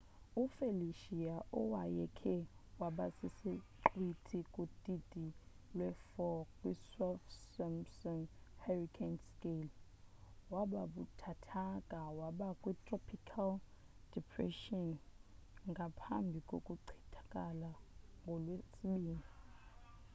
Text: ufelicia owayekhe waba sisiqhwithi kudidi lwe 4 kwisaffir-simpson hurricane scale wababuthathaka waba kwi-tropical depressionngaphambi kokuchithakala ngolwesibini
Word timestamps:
ufelicia 0.43 1.35
owayekhe 1.59 2.35
waba 2.79 3.05
sisiqhwithi 3.17 4.39
kudidi 4.53 5.25
lwe 5.77 5.89
4 5.91 5.97
kwisaffir-simpson 6.59 8.19
hurricane 8.63 9.19
scale 9.27 9.71
wababuthathaka 10.53 11.99
waba 12.19 12.49
kwi-tropical 12.61 13.51
depressionngaphambi 14.13 16.39
kokuchithakala 16.49 17.71
ngolwesibini 18.21 19.17